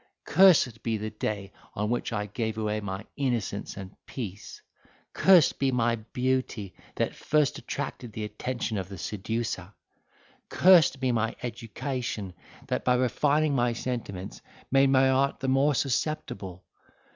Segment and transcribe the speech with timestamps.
[0.25, 4.63] Cursed be the day on which I gave away my innocence and peace!
[5.13, 9.73] Cursed be my beauty that first attracted the attention of the seducer!
[10.49, 12.33] Cursed be my education,
[12.65, 14.41] that, by refining my sentiments,
[14.71, 16.65] made my heart the more susceptible!